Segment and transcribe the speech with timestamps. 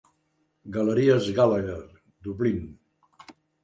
[0.77, 1.81] Galeries Gallagher,
[2.23, 2.59] Dublín.